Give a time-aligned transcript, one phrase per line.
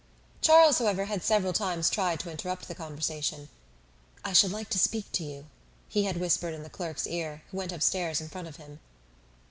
[0.41, 3.49] Charles, however, had several times tried to interrupt the conversation.
[4.25, 5.45] "I should like to speak to you,"
[5.89, 8.79] he had whispered in the clerk's ear, who went upstairs in front of him.